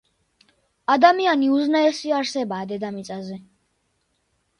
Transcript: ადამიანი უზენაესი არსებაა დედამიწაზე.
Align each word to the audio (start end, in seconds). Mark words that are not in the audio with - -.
ადამიანი 0.93 1.49
უზენაესი 1.55 2.13
არსებაა 2.21 2.65
დედამიწაზე. 2.73 3.37